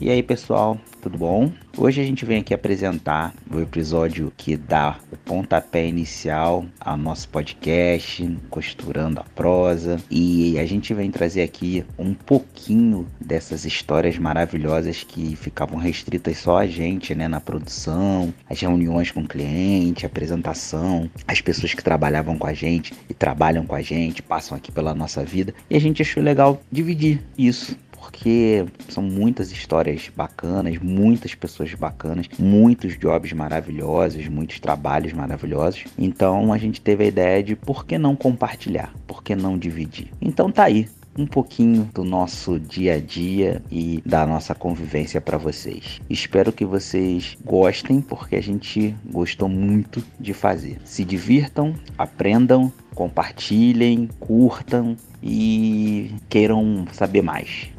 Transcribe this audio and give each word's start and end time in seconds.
E 0.00 0.10
aí, 0.10 0.22
pessoal, 0.22 0.80
tudo 1.00 1.16
bom? 1.16 1.52
Hoje 1.76 2.00
a 2.00 2.04
gente 2.04 2.24
vem 2.24 2.38
aqui 2.38 2.52
apresentar 2.52 3.32
o 3.48 3.60
episódio 3.60 4.32
que 4.36 4.56
dá 4.56 4.98
o 5.12 5.16
pontapé 5.16 5.86
inicial 5.86 6.64
ao 6.80 6.96
nosso 6.96 7.28
podcast, 7.28 8.38
Costurando 8.50 9.20
a 9.20 9.22
Prosa, 9.22 10.02
e 10.10 10.58
a 10.58 10.66
gente 10.66 10.92
vem 10.92 11.10
trazer 11.10 11.42
aqui 11.42 11.84
um 11.98 12.14
pouquinho 12.14 13.06
dessas 13.20 13.64
histórias 13.64 14.18
maravilhosas 14.18 15.04
que 15.04 15.36
ficavam 15.36 15.78
restritas 15.78 16.38
só 16.38 16.58
a 16.58 16.66
gente, 16.66 17.14
né, 17.14 17.28
na 17.28 17.40
produção, 17.40 18.34
as 18.50 18.60
reuniões 18.60 19.10
com 19.10 19.20
o 19.20 19.28
cliente, 19.28 20.04
a 20.04 20.08
apresentação, 20.08 21.08
as 21.28 21.40
pessoas 21.40 21.74
que 21.74 21.84
trabalhavam 21.84 22.36
com 22.36 22.46
a 22.46 22.54
gente 22.54 22.92
e 23.08 23.14
trabalham 23.14 23.64
com 23.64 23.74
a 23.74 23.82
gente, 23.82 24.22
passam 24.22 24.56
aqui 24.56 24.72
pela 24.72 24.94
nossa 24.94 25.24
vida, 25.24 25.54
e 25.70 25.76
a 25.76 25.80
gente 25.80 26.02
achou 26.02 26.22
legal 26.22 26.60
dividir 26.72 27.22
isso 27.38 27.76
porque 28.02 28.66
são 28.88 29.00
muitas 29.00 29.52
histórias 29.52 30.10
bacanas, 30.14 30.76
muitas 30.78 31.36
pessoas 31.36 31.72
bacanas, 31.72 32.26
muitos 32.36 32.98
jobs 32.98 33.32
maravilhosos, 33.32 34.26
muitos 34.26 34.58
trabalhos 34.58 35.12
maravilhosos. 35.12 35.84
Então 35.96 36.52
a 36.52 36.58
gente 36.58 36.80
teve 36.80 37.04
a 37.04 37.06
ideia 37.06 37.42
de 37.44 37.54
por 37.54 37.86
que 37.86 37.96
não 37.96 38.16
compartilhar, 38.16 38.92
por 39.06 39.22
que 39.22 39.36
não 39.36 39.56
dividir. 39.56 40.10
Então 40.20 40.50
tá 40.50 40.64
aí, 40.64 40.88
um 41.16 41.26
pouquinho 41.26 41.88
do 41.94 42.02
nosso 42.02 42.58
dia 42.58 42.94
a 42.94 42.98
dia 42.98 43.62
e 43.70 44.02
da 44.04 44.26
nossa 44.26 44.52
convivência 44.52 45.20
para 45.20 45.38
vocês. 45.38 46.00
Espero 46.10 46.52
que 46.52 46.64
vocês 46.64 47.36
gostem, 47.44 48.00
porque 48.00 48.34
a 48.34 48.42
gente 48.42 48.96
gostou 49.12 49.48
muito 49.48 50.02
de 50.18 50.34
fazer. 50.34 50.78
Se 50.84 51.04
divirtam, 51.04 51.74
aprendam, 51.96 52.72
compartilhem, 52.96 54.08
curtam 54.18 54.96
e 55.22 56.10
queiram 56.28 56.84
saber 56.92 57.22
mais. 57.22 57.71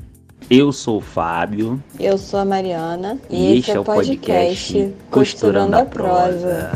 Eu 0.56 0.72
sou 0.72 0.98
o 0.98 1.02
Fábio. 1.02 1.84
Eu 2.00 2.16
sou 2.16 2.40
a 2.40 2.46
Mariana. 2.46 3.20
E, 3.28 3.54
e 3.54 3.58
este 3.58 3.72
é 3.72 3.80
o 3.80 3.84
podcast, 3.84 4.72
podcast 4.72 4.74
Costurando, 5.10 5.72
Costurando 5.72 5.76
a 5.78 5.84
Prosa. 5.84 6.72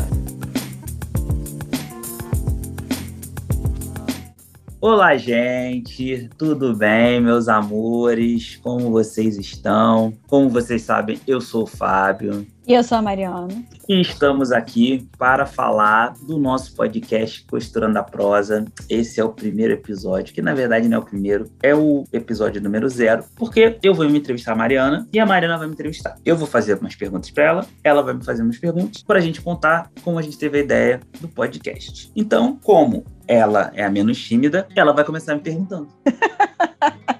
Olá, 4.82 5.16
gente, 5.16 6.28
tudo 6.40 6.76
bem, 6.76 7.22
meus 7.22 7.48
amores? 7.48 8.56
Como 8.64 8.90
vocês 8.90 9.38
estão? 9.38 10.12
Como 10.26 10.50
vocês 10.50 10.82
sabem, 10.82 11.20
eu 11.28 11.40
sou 11.40 11.62
o 11.62 11.68
Fábio. 11.68 12.48
E 12.68 12.74
eu 12.74 12.84
sou 12.84 12.98
a 12.98 13.02
Mariana. 13.02 13.48
E 13.88 14.02
estamos 14.02 14.52
aqui 14.52 15.08
para 15.18 15.46
falar 15.46 16.16
do 16.28 16.38
nosso 16.38 16.76
podcast 16.76 17.46
Costurando 17.46 17.98
a 17.98 18.04
Prosa. 18.04 18.66
Esse 18.90 19.22
é 19.22 19.24
o 19.24 19.30
primeiro 19.30 19.72
episódio, 19.72 20.34
que 20.34 20.42
na 20.42 20.54
verdade 20.54 20.90
não 20.90 20.98
é 20.98 21.00
o 21.00 21.06
primeiro, 21.06 21.50
é 21.64 21.74
o 21.74 22.04
episódio 22.12 22.62
número 22.62 22.90
zero, 22.90 23.24
porque 23.38 23.78
eu 23.82 23.94
vou 23.94 24.06
me 24.10 24.20
entrevistar 24.20 24.52
a 24.52 24.56
Mariana 24.56 25.08
e 25.14 25.18
a 25.18 25.26
Mariana 25.26 25.58
vai 25.58 25.68
me 25.68 25.72
entrevistar. 25.72 26.18
Eu 26.26 26.36
vou 26.36 26.46
fazer 26.46 26.78
umas 26.78 26.94
perguntas 26.94 27.32
para 27.32 27.46
ela, 27.46 27.66
ela 27.82 28.02
vai 28.02 28.14
me 28.14 28.26
fazer 28.26 28.44
umas 28.44 28.58
perguntas 28.58 29.02
para 29.02 29.18
a 29.18 29.22
gente 29.22 29.40
contar 29.40 29.90
como 30.04 30.20
a 30.20 30.22
gente 30.22 30.38
teve 30.38 30.58
a 30.58 30.62
ideia 30.62 31.00
do 31.22 31.30
podcast. 31.30 32.12
Então, 32.14 32.60
como 32.62 33.06
ela 33.26 33.72
é 33.76 33.86
a 33.86 33.90
menos 33.90 34.22
tímida, 34.22 34.68
ela 34.76 34.92
vai 34.92 35.06
começar 35.06 35.36
me 35.36 35.42
perguntando. 35.42 35.88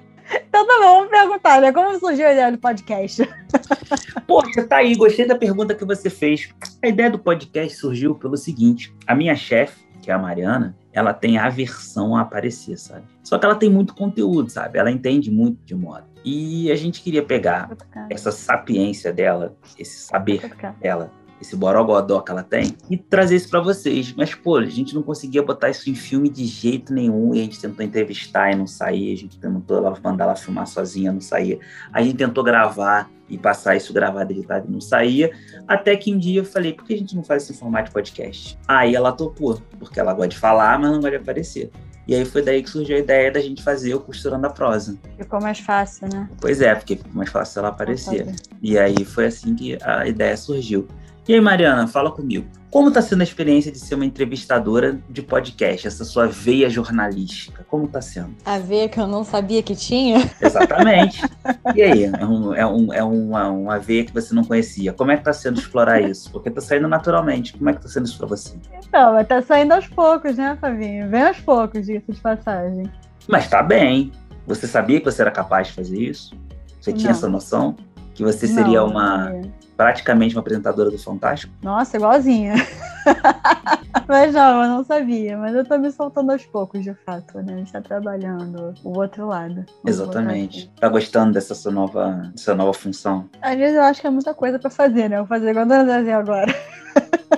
Vamos 1.08 1.10
perguntar, 1.10 1.60
né? 1.60 1.72
Como 1.72 1.98
surgiu 1.98 2.26
a 2.26 2.32
ideia 2.32 2.52
do 2.52 2.58
podcast? 2.58 3.26
Poxa, 4.28 4.66
tá 4.66 4.76
aí, 4.76 4.94
gostei 4.94 5.26
da 5.26 5.36
pergunta 5.36 5.74
que 5.74 5.84
você 5.84 6.10
fez. 6.10 6.50
A 6.82 6.88
ideia 6.88 7.10
do 7.10 7.18
podcast 7.18 7.78
surgiu 7.78 8.14
pelo 8.14 8.36
seguinte: 8.36 8.94
a 9.06 9.14
minha 9.14 9.34
chefe, 9.34 9.86
que 10.02 10.10
é 10.10 10.14
a 10.14 10.18
Mariana, 10.18 10.76
ela 10.92 11.14
tem 11.14 11.38
aversão 11.38 12.14
a 12.14 12.20
aparecer, 12.20 12.78
sabe? 12.78 13.04
Só 13.24 13.38
que 13.38 13.46
ela 13.46 13.54
tem 13.54 13.70
muito 13.70 13.94
conteúdo, 13.94 14.50
sabe? 14.50 14.78
Ela 14.78 14.90
entende 14.90 15.30
muito 15.30 15.64
de 15.64 15.74
moda. 15.74 16.06
E 16.24 16.70
a 16.70 16.76
gente 16.76 17.00
queria 17.00 17.22
pegar 17.22 17.70
essa 18.10 18.30
sapiência 18.30 19.12
dela, 19.12 19.56
esse 19.78 19.98
saber 20.00 20.42
dela, 20.78 21.10
esse 21.40 21.56
borogodó 21.56 22.20
que 22.20 22.30
ela 22.30 22.42
tem, 22.42 22.76
e 22.90 22.96
trazer 22.96 23.36
isso 23.36 23.48
para 23.48 23.60
vocês. 23.60 24.12
Mas, 24.16 24.34
pô, 24.34 24.56
a 24.56 24.66
gente 24.66 24.94
não 24.94 25.02
conseguia 25.02 25.42
botar 25.42 25.70
isso 25.70 25.88
em 25.90 25.94
filme 25.94 26.28
de 26.28 26.44
jeito 26.46 26.92
nenhum, 26.92 27.34
e 27.34 27.40
a 27.40 27.42
gente 27.42 27.60
tentou 27.60 27.84
entrevistar 27.84 28.52
e 28.52 28.56
não 28.56 28.66
saía, 28.66 29.12
a 29.12 29.16
gente 29.16 29.38
tentou 29.38 29.76
ela 29.76 29.96
mandar 30.02 30.24
ela 30.24 30.36
filmar 30.36 30.66
sozinha, 30.66 31.12
não 31.12 31.20
saía. 31.20 31.58
A 31.92 32.02
gente 32.02 32.16
tentou 32.16 32.42
gravar 32.42 33.10
e 33.28 33.36
passar 33.36 33.76
isso 33.76 33.92
gravado, 33.92 34.32
editado 34.32 34.66
e 34.68 34.72
não 34.72 34.80
saía, 34.80 35.30
até 35.66 35.94
que 35.96 36.14
um 36.14 36.18
dia 36.18 36.40
eu 36.40 36.44
falei, 36.44 36.72
por 36.72 36.84
que 36.84 36.94
a 36.94 36.96
gente 36.96 37.14
não 37.14 37.22
faz 37.22 37.42
esse 37.42 37.52
formato 37.52 37.86
de 37.86 37.92
podcast? 37.92 38.58
Aí 38.66 38.94
ela 38.94 39.12
topou, 39.12 39.60
porque 39.78 40.00
ela 40.00 40.14
gosta 40.14 40.28
de 40.28 40.38
falar, 40.38 40.78
mas 40.78 40.90
não 40.90 41.00
gosta 41.00 41.10
de 41.10 41.16
aparecer. 41.16 41.70
E 42.06 42.14
aí 42.14 42.24
foi 42.24 42.40
daí 42.40 42.62
que 42.62 42.70
surgiu 42.70 42.96
a 42.96 43.00
ideia 43.00 43.30
da 43.30 43.38
gente 43.38 43.62
fazer 43.62 43.94
o 43.94 44.00
Costurando 44.00 44.46
a 44.46 44.50
Prosa. 44.50 44.98
Ficou 45.18 45.42
mais 45.42 45.58
fácil, 45.58 46.08
né? 46.10 46.26
Pois 46.40 46.62
é, 46.62 46.74
porque 46.74 46.96
ficou 46.96 47.12
mais 47.12 47.28
fácil 47.28 47.58
ela 47.58 47.68
aparecer. 47.68 48.34
E 48.62 48.78
aí 48.78 49.04
foi 49.04 49.26
assim 49.26 49.54
que 49.54 49.76
a 49.82 50.08
ideia 50.08 50.34
surgiu. 50.34 50.88
E 51.28 51.34
aí, 51.34 51.42
Mariana, 51.42 51.86
fala 51.86 52.10
comigo. 52.10 52.46
Como 52.70 52.88
está 52.88 53.02
sendo 53.02 53.20
a 53.20 53.24
experiência 53.24 53.70
de 53.70 53.78
ser 53.78 53.96
uma 53.96 54.06
entrevistadora 54.06 54.98
de 55.10 55.20
podcast, 55.20 55.86
essa 55.86 56.02
sua 56.02 56.26
veia 56.26 56.70
jornalística? 56.70 57.66
Como 57.68 57.84
está 57.84 58.00
sendo? 58.00 58.34
A 58.46 58.58
veia 58.58 58.88
que 58.88 58.98
eu 58.98 59.06
não 59.06 59.22
sabia 59.24 59.62
que 59.62 59.76
tinha? 59.76 60.20
Exatamente. 60.40 61.20
E 61.74 61.82
aí, 61.82 62.04
é, 62.04 62.24
um, 62.24 62.54
é, 62.54 62.66
um, 62.66 62.92
é 62.94 63.04
uma, 63.04 63.50
uma 63.50 63.78
veia 63.78 64.06
que 64.06 64.14
você 64.14 64.34
não 64.34 64.42
conhecia. 64.42 64.90
Como 64.94 65.10
é 65.10 65.16
que 65.16 65.20
está 65.20 65.34
sendo 65.34 65.58
explorar 65.58 66.00
isso? 66.00 66.32
Porque 66.32 66.48
está 66.48 66.62
saindo 66.62 66.88
naturalmente. 66.88 67.52
Como 67.52 67.68
é 67.68 67.74
que 67.74 67.80
está 67.80 67.90
sendo 67.90 68.06
isso 68.06 68.16
para 68.16 68.26
você? 68.26 68.56
Então, 68.86 69.20
está 69.20 69.42
saindo 69.42 69.74
aos 69.74 69.86
poucos, 69.86 70.38
né, 70.38 70.56
Fabinho? 70.58 71.10
Vem 71.10 71.24
aos 71.24 71.40
poucos, 71.40 71.84
diga 71.84 72.02
de 72.08 72.20
passagem. 72.20 72.90
Mas 73.28 73.44
está 73.44 73.62
bem. 73.62 74.12
Você 74.46 74.66
sabia 74.66 74.98
que 74.98 75.04
você 75.04 75.20
era 75.20 75.30
capaz 75.30 75.66
de 75.66 75.74
fazer 75.74 75.98
isso? 75.98 76.34
Você 76.80 76.90
não. 76.90 76.98
tinha 76.98 77.10
essa 77.10 77.28
noção? 77.28 77.76
Que 78.18 78.24
você 78.24 78.48
seria 78.48 78.80
não, 78.80 78.88
uma 78.88 79.32
praticamente 79.76 80.34
uma 80.34 80.40
apresentadora 80.40 80.90
do 80.90 80.98
Fantástico? 80.98 81.54
Nossa, 81.62 81.96
igualzinha. 81.96 82.54
mas 84.08 84.34
não, 84.34 84.64
eu 84.64 84.68
não 84.70 84.84
sabia. 84.84 85.38
Mas 85.38 85.54
eu 85.54 85.64
tô 85.64 85.78
me 85.78 85.88
soltando 85.92 86.32
aos 86.32 86.44
poucos, 86.44 86.82
de 86.82 86.92
fato, 87.06 87.38
né? 87.38 87.54
A 87.54 87.56
gente 87.58 87.70
tá 87.70 87.80
trabalhando 87.80 88.74
o 88.82 88.98
outro 88.98 89.28
lado. 89.28 89.64
Exatamente. 89.86 90.68
Tá 90.80 90.88
gostando 90.88 91.32
dessa 91.32 91.54
sua 91.54 91.70
nova, 91.70 92.28
dessa 92.34 92.56
nova 92.56 92.72
função? 92.72 93.30
Às 93.40 93.56
vezes 93.56 93.76
eu 93.76 93.82
acho 93.84 94.00
que 94.00 94.08
é 94.08 94.10
muita 94.10 94.34
coisa 94.34 94.58
pra 94.58 94.68
fazer, 94.68 95.08
né? 95.08 95.14
Eu 95.14 95.20
vou 95.20 95.28
fazer 95.28 95.50
igual 95.50 95.64
a 95.70 96.18
agora. 96.18 96.52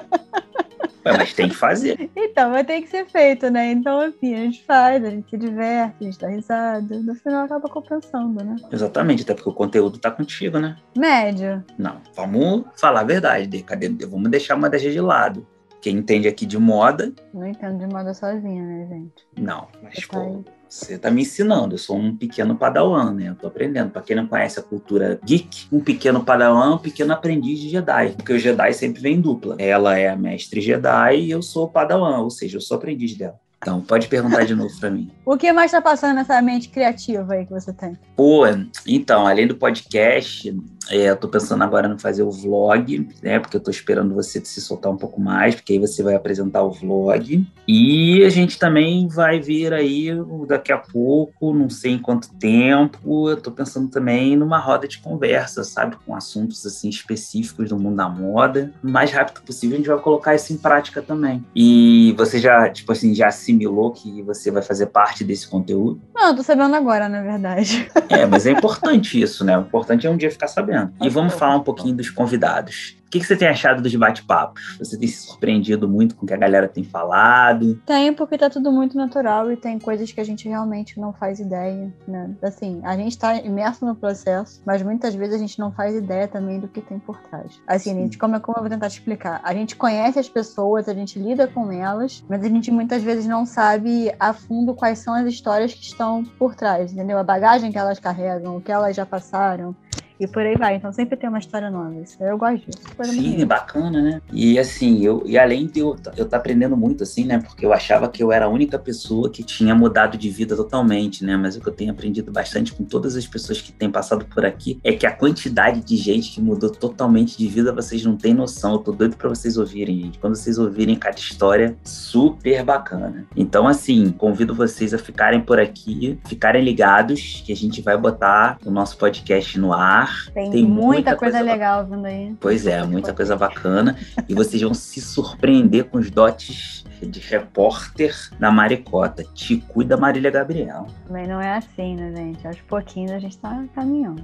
Ué, 1.05 1.16
mas 1.16 1.33
tem 1.33 1.49
que 1.49 1.55
fazer. 1.55 2.11
então, 2.15 2.50
mas 2.50 2.66
tem 2.66 2.83
que 2.83 2.88
ser 2.88 3.06
feito, 3.06 3.50
né? 3.50 3.72
Então, 3.72 4.00
assim, 4.00 4.34
a 4.34 4.38
gente 4.38 4.65
faz, 4.65 5.05
a 5.05 5.11
gente 5.11 5.31
se 5.31 5.38
diverte, 5.38 5.97
a 6.00 6.05
gente 6.05 6.19
dá 6.19 6.28
risada. 6.28 7.00
No 7.00 7.15
final 7.15 7.44
acaba 7.44 7.69
compensando, 7.69 8.44
né? 8.44 8.56
Exatamente, 8.71 9.22
até 9.22 9.34
porque 9.34 9.50
o 9.50 9.55
conteúdo 9.55 9.99
tá 9.99 10.10
contigo, 10.10 10.59
né? 10.59 10.77
Médio. 10.97 11.65
Não, 11.78 12.00
vamos 12.15 12.65
falar 12.77 13.00
a 13.00 13.05
verdade. 13.05 13.62
Cadê? 13.62 13.89
Vamos 13.89 14.31
deixar 14.31 14.55
uma 14.55 14.66
modéstia 14.66 14.93
de 14.93 15.00
lado. 15.00 15.47
Quem 15.80 15.96
entende 15.96 16.28
aqui 16.28 16.44
de 16.44 16.58
moda. 16.58 17.12
Não 17.32 17.46
entendo 17.46 17.78
de 17.78 17.86
moda 17.86 18.12
sozinha, 18.12 18.62
né, 18.62 18.86
gente? 18.86 19.26
Não, 19.38 19.66
mas, 19.82 20.04
pô. 20.06 20.44
Você 20.68 20.94
está 20.94 21.10
me 21.10 21.22
ensinando, 21.22 21.74
eu 21.74 21.78
sou 21.78 21.96
um 21.96 22.16
pequeno 22.16 22.54
padawan, 22.54 23.12
né? 23.12 23.30
Eu 23.30 23.34
tô 23.34 23.48
aprendendo. 23.48 23.91
Para 23.91 24.02
quem 24.02 24.14
não 24.14 24.28
conhece 24.28 24.60
a 24.60 24.62
cultura 24.62 25.18
geek, 25.24 25.66
um 25.72 25.80
pequeno 25.80 26.22
padawan 26.22 26.70
é 26.70 26.74
um 26.74 26.78
pequeno 26.78 27.12
aprendiz 27.12 27.58
de 27.58 27.68
Jedi, 27.68 28.10
porque 28.10 28.32
o 28.32 28.38
Jedi 28.38 28.72
sempre 28.72 29.02
vem 29.02 29.16
em 29.16 29.20
dupla. 29.20 29.56
Ela 29.58 29.98
é 29.98 30.08
a 30.08 30.16
mestre 30.16 30.60
Jedi 30.60 31.22
e 31.22 31.30
eu 31.32 31.42
sou 31.42 31.64
o 31.64 31.68
padawan, 31.68 32.18
ou 32.18 32.30
seja, 32.30 32.58
eu 32.58 32.60
sou 32.60 32.76
aprendiz 32.76 33.16
dela. 33.16 33.41
Então, 33.62 33.81
pode 33.82 34.09
perguntar 34.09 34.44
de 34.44 34.54
novo 34.54 34.75
para 34.81 34.91
mim. 34.91 35.10
O 35.31 35.37
que 35.37 35.53
mais 35.53 35.66
está 35.66 35.81
passando 35.81 36.16
nessa 36.16 36.43
mente 36.43 36.69
criativa 36.71 37.34
aí 37.34 37.47
que 37.47 37.53
você 37.53 37.72
tem? 37.72 37.97
Pô, 38.16 38.43
então, 38.84 39.28
além 39.28 39.47
do 39.47 39.54
podcast, 39.54 40.53
é, 40.91 41.09
eu 41.09 41.16
tô 41.16 41.28
pensando 41.28 41.62
agora 41.62 41.87
em 41.87 41.97
fazer 41.97 42.25
o 42.25 42.32
vlog, 42.32 43.09
né? 43.22 43.38
Porque 43.38 43.56
eu 43.56 43.60
tô 43.60 43.71
esperando 43.71 44.12
você 44.12 44.44
se 44.44 44.60
soltar 44.60 44.91
um 44.91 44.97
pouco 44.97 45.21
mais, 45.21 45.54
porque 45.54 45.75
aí 45.75 45.78
você 45.78 46.03
vai 46.03 46.16
apresentar 46.16 46.65
o 46.65 46.72
vlog. 46.72 47.47
E 47.69 48.25
a 48.25 48.28
gente 48.28 48.59
também 48.59 49.06
vai 49.06 49.38
vir 49.38 49.72
aí 49.72 50.09
daqui 50.48 50.72
a 50.72 50.78
pouco, 50.78 51.54
não 51.54 51.71
sei 51.71 51.92
em 51.92 51.98
quanto 51.98 52.34
tempo, 52.34 53.31
eu 53.31 53.37
tô 53.37 53.53
pensando 53.53 53.88
também 53.88 54.34
numa 54.37 54.59
roda 54.59 54.88
de 54.88 54.98
conversa, 54.98 55.62
sabe? 55.62 55.97
Com 56.04 56.16
assuntos 56.16 56.66
assim 56.66 56.89
específicos 56.89 57.68
do 57.68 57.78
mundo 57.78 57.97
da 57.97 58.09
moda. 58.09 58.72
O 58.83 58.89
mais 58.89 59.12
rápido 59.12 59.42
possível 59.42 59.77
a 59.77 59.78
gente 59.78 59.89
vai 59.89 59.98
colocar 60.01 60.34
isso 60.34 60.53
em 60.53 60.57
prática 60.57 61.01
também. 61.01 61.45
E 61.54 62.12
você 62.18 62.41
já, 62.41 62.68
tipo 62.68 62.91
assim, 62.91 63.15
já 63.15 63.30
assimilou 63.50 63.91
que 63.91 64.22
você 64.22 64.50
vai 64.50 64.62
fazer 64.62 64.86
parte 64.86 65.24
desse 65.24 65.48
conteúdo? 65.48 66.00
Não, 66.14 66.28
eu 66.28 66.36
tô 66.36 66.42
sabendo 66.42 66.74
agora, 66.74 67.08
na 67.08 67.22
verdade. 67.22 67.91
É, 68.08 68.24
mas 68.26 68.47
é 68.47 68.52
importante 68.52 69.20
isso, 69.20 69.44
né? 69.44 69.56
O 69.58 69.62
importante 69.62 70.06
é 70.06 70.10
um 70.10 70.16
dia 70.16 70.30
ficar 70.30 70.48
sabendo. 70.48 70.92
E 71.02 71.08
vamos 71.08 71.34
falar 71.34 71.56
um 71.56 71.62
pouquinho 71.62 71.97
dos 71.97 72.10
convidados. 72.10 72.97
O 73.10 73.12
que, 73.12 73.18
que 73.18 73.27
você 73.27 73.36
tem 73.36 73.48
achado 73.48 73.83
dos 73.83 73.92
bate-papos? 73.97 74.78
Você 74.78 74.97
tem 74.97 75.09
se 75.09 75.27
surpreendido 75.27 75.89
muito 75.89 76.15
com 76.15 76.24
o 76.24 76.28
que 76.28 76.33
a 76.33 76.36
galera 76.36 76.68
tem 76.68 76.84
falado? 76.84 77.74
Tem, 77.84 78.15
porque 78.15 78.39
tá 78.39 78.48
tudo 78.48 78.71
muito 78.71 78.97
natural 78.97 79.51
e 79.51 79.57
tem 79.57 79.80
coisas 79.80 80.12
que 80.12 80.21
a 80.21 80.24
gente 80.24 80.48
realmente 80.48 80.97
não 81.01 81.12
faz 81.12 81.41
ideia, 81.41 81.92
né? 82.07 82.30
Assim, 82.41 82.80
a 82.84 82.97
gente 82.97 83.18
tá 83.18 83.34
imerso 83.34 83.84
no 83.84 83.97
processo, 83.97 84.62
mas 84.65 84.80
muitas 84.80 85.12
vezes 85.12 85.34
a 85.34 85.39
gente 85.39 85.59
não 85.59 85.72
faz 85.72 85.97
ideia 85.97 86.28
também 86.28 86.60
do 86.60 86.68
que 86.68 86.80
tem 86.80 87.01
por 87.01 87.18
trás. 87.22 87.60
Assim, 87.66 87.95
gente, 87.95 88.16
como, 88.16 88.36
é, 88.36 88.39
como 88.39 88.59
eu 88.59 88.62
vou 88.62 88.71
tentar 88.71 88.89
te 88.89 89.01
explicar? 89.01 89.41
A 89.42 89.53
gente 89.54 89.74
conhece 89.74 90.21
as 90.21 90.28
pessoas, 90.28 90.89
a 90.89 90.95
gente 90.95 91.18
lida 91.18 91.48
com 91.48 91.72
elas, 91.72 92.24
mas 92.28 92.45
a 92.45 92.48
gente 92.48 92.71
muitas 92.71 93.03
vezes 93.03 93.27
não 93.27 93.45
sabe 93.45 94.15
a 94.21 94.33
fundo 94.33 94.72
quais 94.72 95.01
são 95.01 95.15
as 95.15 95.27
histórias 95.27 95.74
que 95.74 95.83
estão 95.83 96.24
por 96.39 96.54
trás, 96.54 96.92
entendeu? 96.92 97.18
A 97.18 97.24
bagagem 97.24 97.72
que 97.72 97.78
elas 97.78 97.98
carregam, 97.98 98.57
o 98.57 98.60
que 98.60 98.71
elas 98.71 98.95
já 98.95 99.04
passaram. 99.04 99.74
E 100.21 100.27
por 100.27 100.43
aí 100.43 100.55
vai. 100.55 100.77
Então 100.77 100.93
sempre 100.93 101.17
tem 101.17 101.28
uma 101.28 101.39
história 101.39 101.71
nova. 101.71 101.99
Isso 102.01 102.22
eu 102.22 102.37
gosto 102.37 102.67
disso. 102.67 102.78
Sim, 103.05 103.45
bacana, 103.47 104.03
né? 104.03 104.21
E 104.33 104.59
assim, 104.59 105.03
eu 105.03 105.22
e 105.25 105.39
além 105.39 105.67
de 105.67 105.81
eu 105.81 105.97
eu 106.17 106.28
tá 106.28 106.37
aprendendo 106.37 106.77
muito 106.77 107.03
assim, 107.03 107.25
né? 107.25 107.39
Porque 107.39 107.65
eu 107.65 107.72
achava 107.72 108.09
que 108.09 108.22
eu 108.22 108.31
era 108.31 108.45
a 108.45 108.49
única 108.49 108.78
pessoa 108.78 109.31
que 109.31 109.43
tinha 109.43 109.75
mudado 109.75 110.19
de 110.19 110.28
vida 110.28 110.55
totalmente, 110.55 111.25
né? 111.25 111.37
Mas 111.37 111.57
o 111.57 111.61
que 111.61 111.69
eu 111.69 111.72
tenho 111.72 111.91
aprendido 111.91 112.31
bastante 112.31 112.72
com 112.72 112.84
todas 112.84 113.17
as 113.17 113.27
pessoas 113.27 113.61
que 113.61 113.72
têm 113.72 113.91
passado 113.91 114.27
por 114.27 114.45
aqui 114.45 114.78
é 114.84 114.93
que 114.93 115.07
a 115.07 115.11
quantidade 115.11 115.81
de 115.81 115.97
gente 115.97 116.33
que 116.33 116.41
mudou 116.41 116.71
totalmente 116.71 117.39
de 117.39 117.49
vida, 117.49 117.72
vocês 117.72 118.05
não 118.05 118.17
têm 118.17 118.34
noção. 118.34 118.72
Eu 118.72 118.78
tô 118.78 118.93
doido 118.93 119.17
para 119.17 119.28
vocês 119.28 119.57
ouvirem, 119.57 120.03
gente. 120.03 120.19
Quando 120.19 120.37
vocês 120.37 120.59
ouvirem 120.59 120.97
cada 120.97 121.19
história, 121.19 121.77
super 121.83 122.63
bacana. 122.65 123.27
Então, 123.34 123.67
assim, 123.67 124.11
convido 124.11 124.55
vocês 124.55 124.93
a 124.93 124.99
ficarem 124.99 125.41
por 125.41 125.59
aqui, 125.59 126.19
ficarem 126.27 126.63
ligados, 126.63 127.43
que 127.45 127.53
a 127.53 127.57
gente 127.57 127.81
vai 127.81 127.97
botar 127.97 128.59
o 128.65 128.71
nosso 128.71 128.97
podcast 128.99 129.59
no 129.59 129.72
ar. 129.72 130.09
Tem, 130.33 130.51
Tem 130.51 130.65
muita, 130.65 130.84
muita, 130.84 131.16
coisa, 131.16 131.39
coisa 131.39 131.53
legal 131.53 131.86
vindo 131.86 132.04
aí. 132.04 132.36
Pois 132.41 132.66
é, 132.66 132.83
muita 132.84 133.12
coisa 133.12 133.36
bacana. 133.36 133.97
e 134.28 134.34
vocês 134.34 134.60
vão 134.62 134.74
se 134.74 135.01
surpreender 135.01 135.84
com 135.84 135.98
os 135.98 136.10
dotes 136.10 136.84
de 137.07 137.21
repórter 137.21 138.15
na 138.39 138.51
Maricota. 138.51 139.24
Te 139.34 139.57
cuida, 139.57 139.97
Marília 139.97 140.30
Gabriel. 140.30 140.86
Também 141.07 141.27
não 141.27 141.41
é 141.41 141.57
assim, 141.57 141.97
né, 141.97 142.12
gente? 142.15 142.47
Aos 142.47 142.60
pouquinhos 142.62 143.12
a 143.12 143.18
gente 143.18 143.39
tá 143.39 143.65
caminhando. 143.74 144.22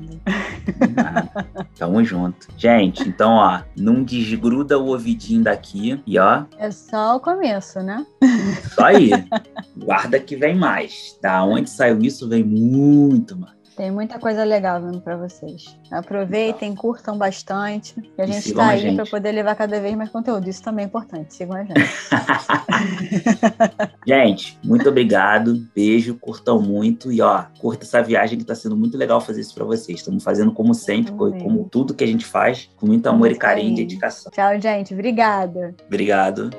Tamo 1.79 2.05
junto. 2.05 2.49
Gente, 2.57 3.09
então, 3.09 3.33
ó, 3.33 3.61
não 3.77 4.03
desgruda 4.03 4.79
o 4.79 4.87
ouvidinho 4.87 5.43
daqui 5.43 6.03
e 6.07 6.19
ó. 6.19 6.45
É 6.59 6.71
só 6.71 7.17
o 7.17 7.21
começo, 7.21 7.81
né? 7.81 8.05
Só 8.75 8.87
aí. 8.87 9.11
Guarda 9.77 10.19
que 10.19 10.37
vem 10.37 10.55
mais. 10.55 11.19
Da 11.23 11.43
onde 11.45 11.71
saiu 11.71 12.01
isso, 12.01 12.29
vem 12.29 12.45
muito 12.45 13.37
mais. 13.37 13.56
Tem 13.77 13.91
muita 13.91 14.19
coisa 14.19 14.43
legal 14.43 14.81
vindo 14.81 15.03
para 15.03 15.17
vocês. 15.17 15.79
Aproveitem, 15.91 16.75
curtam 16.75 17.19
bastante. 17.19 17.95
E 18.17 18.23
a 18.23 18.27
gente 18.27 18.49
está 18.49 18.69
aí 18.69 18.97
para 18.97 19.05
poder 19.05 19.33
levar 19.33 19.55
cada 19.55 19.79
vez 19.79 19.95
mais 19.95 20.09
conteúdo. 20.09 20.49
Isso 20.49 20.63
também 20.63 20.85
é 20.85 20.89
importante. 20.89 21.35
Sigam 21.35 21.57
a 21.57 21.65
gente. 21.65 21.77
gente, 24.07 24.59
muito 24.65 24.89
obrigado. 24.89 25.63
Beijo, 25.75 26.15
curtam 26.15 26.61
muito. 26.61 27.13
E 27.13 27.21
ó, 27.21 27.45
curta 27.59 27.85
essa 27.85 28.03
viagem 28.03 28.39
que 28.39 28.45
está 28.45 28.55
sendo 28.55 28.77
muito 28.77 28.97
legal 28.97 29.21
fazer 29.21 29.43
isso 29.43 29.55
para 29.55 29.65
vocês. 29.65 29.99
Estamos 29.99 30.25
fazendo 30.25 30.53
como 30.53 30.73
sempre, 30.73 31.13
Amém. 31.13 31.43
como 31.43 31.69
tudo 31.69 31.93
que 31.93 32.03
a 32.03 32.07
gente 32.07 32.25
faz, 32.25 32.71
com 32.77 32.87
muito 32.87 33.07
amor 33.07 33.29
Vamos 33.29 33.37
e 33.37 33.39
carinho 33.39 33.73
e 33.73 33.77
dedicação. 33.77 34.33
Tchau, 34.33 34.59
gente. 34.59 34.95
Obrigada. 34.95 35.75
Obrigado. 35.87 36.51